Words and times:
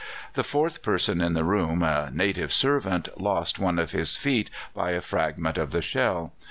The 0.33 0.43
fourth 0.43 0.81
person 0.81 1.21
in 1.21 1.35
the 1.35 1.43
room, 1.43 1.83
a 1.83 2.09
native 2.11 2.51
servant, 2.51 3.07
lost 3.21 3.59
one 3.59 3.77
of 3.77 3.91
his 3.91 4.17
feet 4.17 4.49
by 4.73 4.93
a 4.93 4.99
fragment 5.01 5.59
of 5.59 5.69
the 5.69 5.83
shell. 5.83 6.33